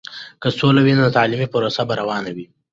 که 0.41 0.49
سوله 0.59 0.81
وي، 0.83 0.93
نو 0.99 1.05
تعلیمي 1.17 1.47
پروسه 1.53 1.81
به 1.87 1.93
روانه 2.01 2.31
وي. 2.35 2.45